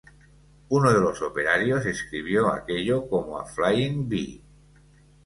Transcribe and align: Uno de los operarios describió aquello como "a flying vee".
Uno 0.69 0.89
de 0.93 0.99
los 0.99 1.21
operarios 1.21 1.83
describió 1.83 2.51
aquello 2.51 3.07
como 3.07 3.37
"a 3.37 3.45
flying 3.45 4.09
vee". 4.09 4.41